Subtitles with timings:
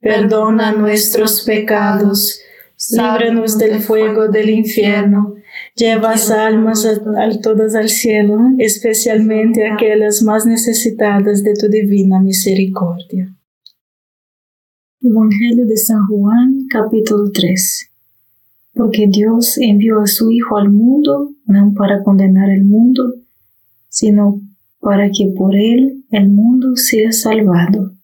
[0.00, 2.40] perdona nuestros pecados,
[2.90, 5.34] líbranos del fuego del infierno,
[5.74, 13.34] lleva almas a, todas al cielo, especialmente aquellas más necesitadas de tu divina misericordia.
[15.02, 17.90] Evangelio de San Juan, capítulo 3.
[18.74, 23.14] Porque Dios envió a su Hijo al mundo no para condenar el mundo,
[23.88, 24.40] sino
[24.80, 27.95] para que por él el mundo sea salvado.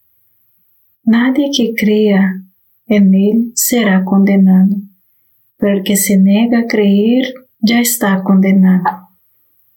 [1.04, 2.42] Nadie que crea
[2.86, 4.76] en Él será condenado,
[5.58, 9.08] pero el que se nega a creer ya está condenado,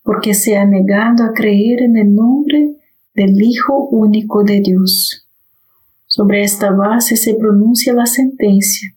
[0.03, 2.75] porque se ha negado a creer en el nombre
[3.15, 5.27] del Hijo único de Dios.
[6.05, 8.93] Sobre esta base se pronuncia la sentencia,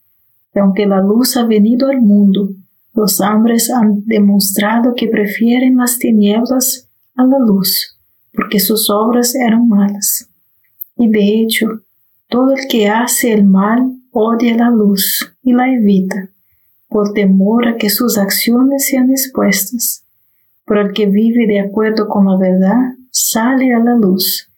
[0.53, 2.51] que aunque la luz ha venido al mundo,
[2.93, 7.99] los hombres han demostrado que prefieren las tinieblas a la luz,
[8.35, 10.29] porque sus obras eran malas.
[10.97, 11.85] Y de hecho,
[12.29, 16.31] todo el que hace el mal odia la luz y la evita,
[16.89, 20.05] por temor a que sus acciones sean expuestas.
[20.67, 24.51] Pero el que vive de acuerdo con la verdad sale a la luz,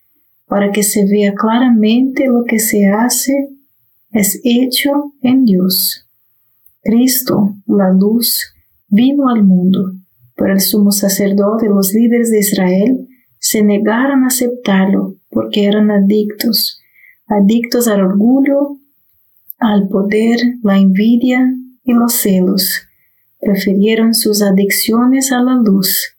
[0.46, 3.50] para que se vea claramente lo que se hace
[4.10, 6.08] es hecho en Dios.
[6.82, 8.52] Cristo, la luz,
[8.88, 9.92] vino al mundo,
[10.34, 13.06] pero el sumo sacerdote y los líderes de Israel
[13.38, 16.79] se negaron a aceptarlo porque eran adictos
[17.30, 18.76] adictos al orgullo,
[19.58, 21.54] al poder, la envidia
[21.84, 22.82] y los celos.
[23.40, 26.14] Prefirieron sus adicciones a la luz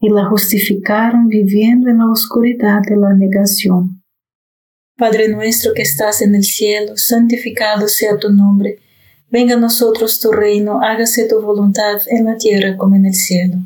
[0.00, 4.02] y la justificaron viviendo en la oscuridad de la negación.
[4.96, 8.78] Padre nuestro que estás en el cielo, santificado sea tu nombre.
[9.30, 13.56] Venga a nosotros tu reino, hágase tu voluntad en la tierra como en el cielo.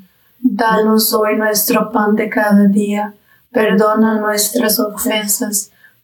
[0.41, 3.15] Danos hoy nuestro pan de cada día,
[3.53, 5.71] perdona nuestras ofensas,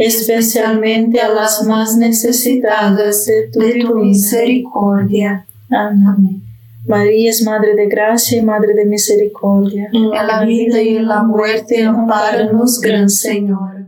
[0.00, 5.46] especialmente a las más necesitadas de tu, misericordia.
[5.70, 6.42] Amén.
[6.86, 9.88] María es Madre de Gracia y Madre de Misericordia.
[9.92, 13.86] En la vida y en la muerte, amparanos, Gran Señor.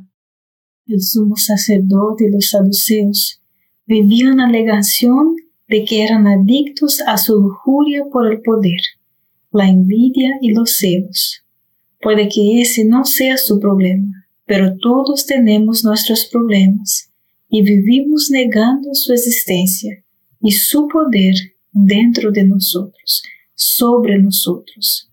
[0.86, 3.40] El sumo sacerdote y los saduceos
[3.86, 5.36] vivían la alegación
[5.68, 8.80] de que eran adictos a su lujuria por el poder
[9.52, 11.44] la envidia y los celos.
[12.00, 17.10] Puede que ese no sea su problema, pero todos tenemos nuestros problemas
[17.48, 20.02] y vivimos negando su existencia
[20.40, 21.34] y su poder
[21.70, 23.22] dentro de nosotros,
[23.54, 25.10] sobre nosotros.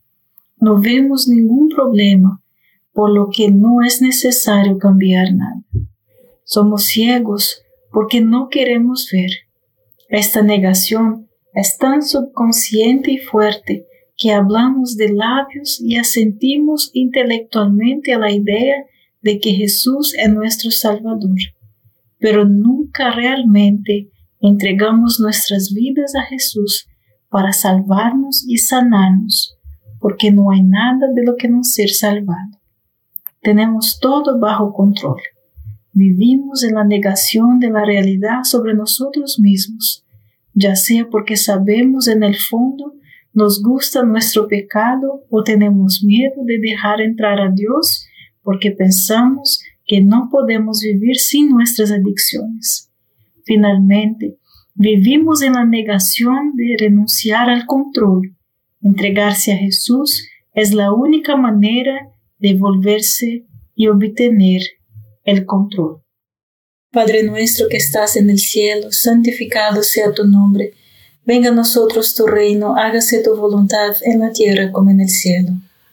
[0.57, 2.41] No vemos ningún problema,
[2.93, 5.63] por lo que no es necesario cambiar nada.
[6.43, 9.31] Somos ciegos porque no queremos ver.
[10.09, 13.85] Esta negación es tan subconsciente y fuerte
[14.17, 18.85] que hablamos de labios y asentimos intelectualmente a la idea
[19.21, 21.37] de que Jesús es nuestro Salvador,
[22.19, 24.09] pero nunca realmente
[24.39, 26.87] entregamos nuestras vidas a Jesús
[27.29, 29.57] para salvarnos y sanarnos,
[29.99, 32.57] porque no hay nada de lo que no ser salvado.
[33.41, 35.21] tenemos todo bajo control.
[35.93, 40.05] Vivimos en la negación de la realidad sobre nosotros mismos,
[40.53, 42.93] ya sea porque sabemos en el fondo
[43.33, 48.05] nos gusta nuestro pecado o tenemos miedo de dejar entrar a Dios
[48.43, 52.91] porque pensamos que no podemos vivir sin nuestras adicciones.
[53.43, 54.37] Finalmente,
[54.75, 58.35] vivimos en la negación de renunciar al control.
[58.81, 64.61] Entregarse a Jesús es la única manera de volverse y obtener
[65.23, 66.03] el control.
[66.91, 70.73] Padre nuestro que estás en el cielo, santificado sea tu nombre.
[71.23, 75.51] Venga a nosotros tu reino, hágase tu voluntad en la tierra como en el cielo.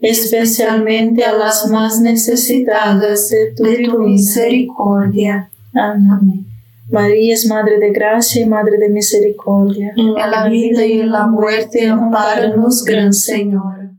[0.00, 5.50] especialmente a las más necesitadas de tu, misericordia.
[5.72, 6.46] Amén.
[6.90, 9.92] María es Madre de Gracia y Madre de Misericordia.
[9.96, 13.90] En la vida y en la muerte, amparanos, Gran Señor.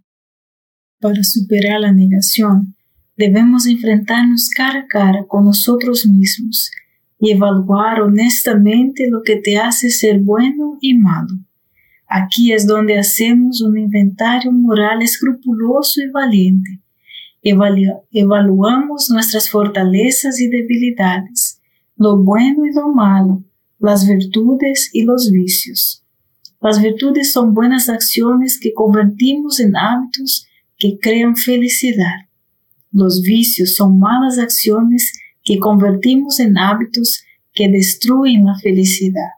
[1.02, 2.76] Para superar la negación,
[3.18, 6.72] debemos enfrentarnos cara a cara con nosotros mismos
[7.20, 11.40] y evaluar honestamente lo que te hace ser bueno y malo.
[12.08, 16.80] Aquí es donde hacemos un inventario moral escrupuloso y valiente.
[17.42, 21.62] evaluamos nuestras fortalezas y debilidades,
[21.96, 23.44] lo bueno y lo malo,
[23.80, 26.04] las virtudes y los vicios.
[26.62, 30.48] Las virtudes son buenas acciones que convertimos en hábitos
[30.78, 32.28] que crean felicidad.
[32.92, 35.12] Los vicios son malas acciones
[35.44, 39.32] que convertimos en hábitos que destruyen la felicidad.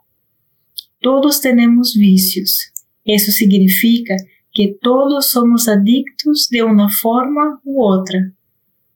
[0.99, 2.71] Todos tenemos vicios.
[3.03, 4.15] Eso significa
[4.51, 8.33] que todos somos adictos de una forma u otra.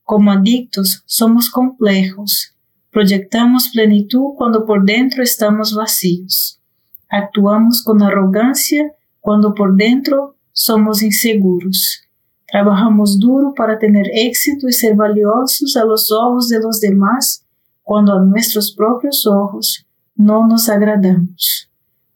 [0.02, 2.56] Como adictos somos complejos.
[2.90, 6.60] Proyectamos plenitud cuando por dentro estamos vacíos.
[7.08, 12.02] Actuamos con arrogancia cuando por dentro somos inseguros.
[12.50, 16.10] Trabajamos duro para tener éxito y ser valiosos a los
[16.48, 17.46] de los demás
[17.82, 21.71] cuando a nuestros propios ojos no nos agradamos.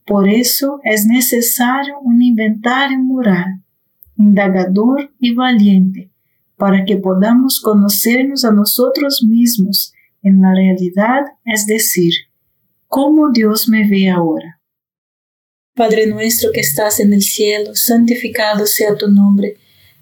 [0.06, 3.60] Por eso es necesario un inventario moral,
[4.16, 6.12] indagador y valiente,
[6.56, 12.12] para que podamos conocernos a nosotros mismos en la realidad, es decir,
[12.86, 14.60] cómo Dios me ve ahora.
[15.74, 19.56] Padre nuestro que estás en el cielo, santificado sea tu nombre,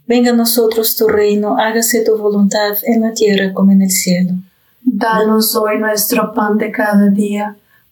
[0.06, 4.34] venga a nosotros tu reino, hágase tu voluntad en la tierra como en el cielo.
[4.82, 7.56] Danos hoy nuestro pan de cada día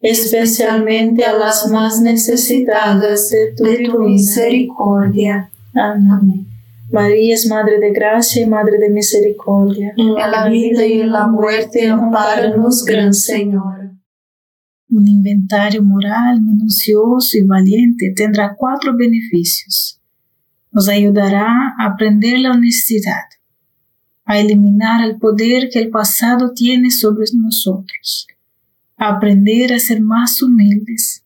[0.00, 3.64] especialmente a las más necesitadas de tu,
[4.00, 5.50] misericordia.
[5.74, 6.46] Amén.
[6.90, 9.92] María es Madre de Gracia y Madre de Misericordia.
[9.96, 13.90] En la vida y en la muerte, amparanos, Gran Señor.
[14.90, 20.00] Un inventario moral minucioso y valiente tendrá cuatro beneficios.
[20.72, 23.24] Nos ayudará a aprender la honestidad,
[24.24, 28.26] a eliminar el poder que el pasado tiene sobre nosotros,
[28.98, 31.24] aprender a ser más humildes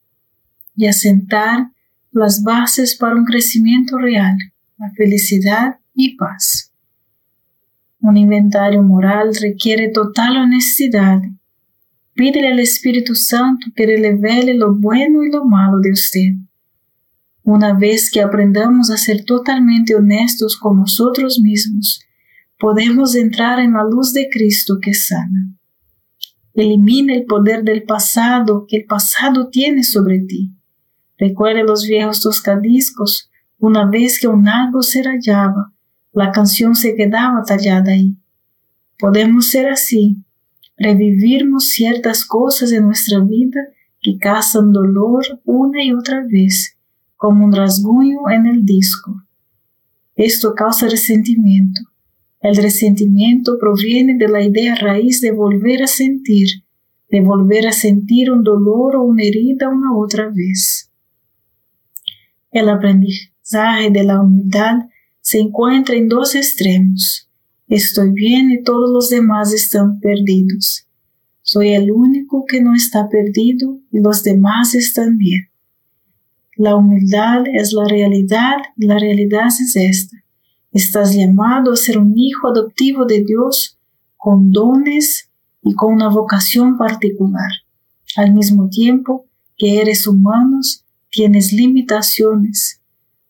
[0.77, 1.71] y a sentar
[2.11, 4.37] las bases para un crecimiento real,
[4.79, 6.73] la felicidad y paz.
[8.01, 11.23] Un inventario moral requiere total honestidad.
[12.15, 16.35] Pídele al Espíritu Santo que le revele lo bueno y lo malo de usted.
[17.45, 22.01] Una vez que aprendamos a ser totalmente honestos con nosotros mismos,
[22.59, 25.55] podemos entrar en la luz de Cristo que sana.
[26.55, 30.53] Elimina el poder del pasado que el pasado tiene sobre ti.
[31.19, 33.31] Recuerde los viejos toscadiscos.
[33.59, 35.73] Una vez que un algo se rayaba,
[36.13, 38.17] la canción se quedaba tallada ahí.
[38.99, 40.19] Podemos ser así,
[40.77, 43.61] revivirmos ciertas cosas en nuestra vida
[44.01, 46.77] que causan dolor una y otra vez,
[47.17, 49.23] como un rasguño en el disco.
[50.17, 51.81] Esto causa resentimiento.
[52.43, 56.49] El resentimiento proviene de la idea raíz de volver a sentir,
[57.09, 60.91] de volver a sentir un dolor o una herida una otra vez.
[62.51, 64.89] El aprendizaje de la humildad
[65.21, 67.31] se encuentra en dos extremos.
[67.69, 70.89] Estoy bien y todos los demás están perdidos.
[71.43, 75.49] Soy el único que no está perdido y los demás están bien.
[76.57, 80.22] La humildad es la realidad y la realidad es esta.
[80.73, 83.79] Estás llamado a ser un hijo adoptivo de Dios
[84.17, 85.29] con dones
[85.63, 87.51] y con una vocación particular.
[88.17, 89.27] Al mismo tiempo
[89.59, 90.61] que eres humano,
[91.11, 92.81] tienes limitaciones.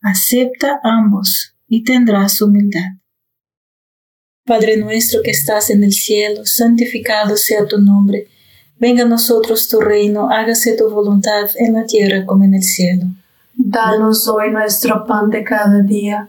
[0.01, 2.99] Acepta ambos y tendrás humildad.
[4.45, 8.29] Padre nuestro que estás en el cielo, santificado sea tu nombre.
[8.79, 13.07] Venga a nosotros tu reino, hágase tu voluntad en la tierra como en el cielo.
[13.55, 16.29] Danos hoy nuestro pan de cada día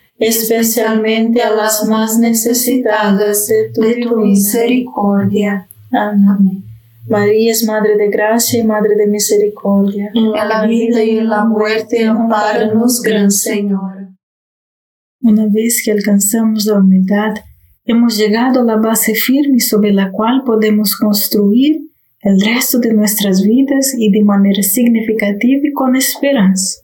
[0.21, 5.67] especialmente a las más necesitadas de tu, misericordia.
[5.91, 6.63] Amén.
[7.09, 10.11] María es Madre de Gracia y Madre de Misericordia.
[10.13, 14.09] En la vida y en la muerte, amparanos, Gran Señor.
[15.21, 17.33] Una vez que alcanzamos la humildad,
[17.85, 21.81] hemos llegado a la base firme sobre la cual podemos construir
[22.21, 26.81] el resto de nuestras vidas y de manera significativa y con esperanza.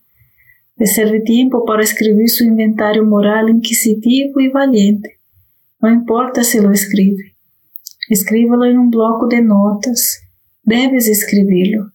[0.78, 5.20] Reserve tiempo para escribir su inventario moral inquisitivo y valiente.
[5.80, 7.36] No importa si lo escribe.
[8.10, 10.22] Escríbalo en un bloco de notas.
[10.64, 11.92] Debes escribirlo.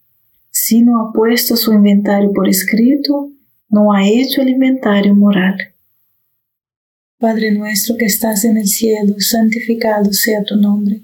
[0.51, 3.31] Si no ha puesto su inventario por escrito,
[3.69, 5.57] no ha hecho el inventario moral.
[7.17, 11.01] Padre nuestro que estás en el cielo, santificado sea tu nombre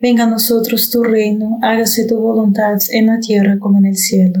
[0.00, 4.40] Venga a nosotros tu reino, hágase tu voluntad en la tierra como en el cielo.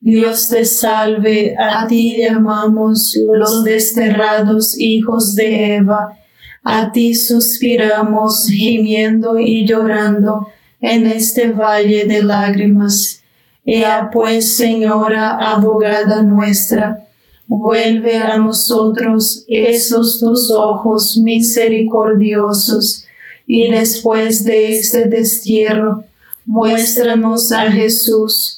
[0.00, 6.16] Dios te salve, a ti llamamos los desterrados hijos de Eva.
[6.62, 10.48] A ti suspiramos, gimiendo y llorando
[10.80, 13.22] en este valle de lágrimas.
[13.64, 17.06] Ea pues, Señora, abogada nuestra,
[17.48, 23.04] vuelve a nosotros esos tus ojos misericordiosos,
[23.46, 26.04] y después de este destierro,
[26.44, 28.57] muéstranos a Jesús,